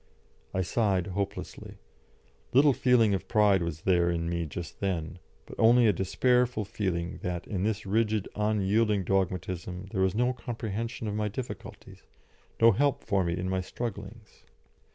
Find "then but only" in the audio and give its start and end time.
4.79-5.85